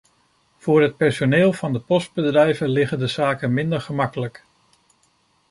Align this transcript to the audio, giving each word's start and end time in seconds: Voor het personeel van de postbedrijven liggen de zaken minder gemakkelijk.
Voor 0.57 0.81
het 0.81 0.97
personeel 0.97 1.53
van 1.53 1.73
de 1.73 1.79
postbedrijven 1.79 2.69
liggen 2.69 2.99
de 2.99 3.07
zaken 3.07 3.53
minder 3.53 3.81
gemakkelijk. 3.81 4.45